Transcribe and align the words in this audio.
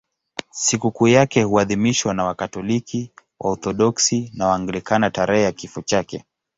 Sikukuu 0.51 1.07
yake 1.07 1.43
huadhimishwa 1.43 2.13
na 2.13 2.23
Wakatoliki, 2.23 3.11
Waorthodoksi 3.39 4.31
na 4.35 4.47
Waanglikana 4.47 5.09
tarehe 5.09 5.43
ya 5.43 5.51
kifo 5.51 5.81
chake. 5.81 6.25